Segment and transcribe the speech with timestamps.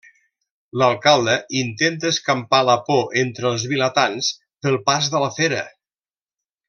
[0.81, 4.31] L'alcalde intenta escampar la por entre els vilatans
[4.65, 5.61] pel pas de la fera.